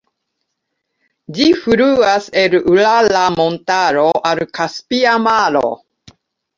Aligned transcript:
Ĝi 1.39 1.49
fluas 1.65 2.31
el 2.45 2.57
Urala 2.73 3.23
montaro 3.39 4.09
al 4.35 4.45
Kaspia 4.61 5.19
maro. 5.31 5.67